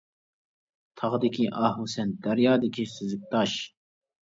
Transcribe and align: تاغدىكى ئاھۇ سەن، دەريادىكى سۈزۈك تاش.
تاغدىكى 1.01 1.45
ئاھۇ 1.59 1.85
سەن، 1.97 2.15
دەريادىكى 2.25 2.89
سۈزۈك 2.97 3.31
تاش. 3.37 3.57